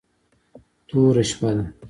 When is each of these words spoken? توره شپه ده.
توره 0.87 1.23
شپه 1.29 1.51
ده. 1.57 1.65